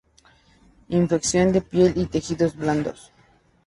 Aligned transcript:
Infección 1.01 1.51
de 1.51 1.61
piel 1.61 1.93
y 1.95 2.07
tejidos 2.07 2.55
blandos. 2.55 3.11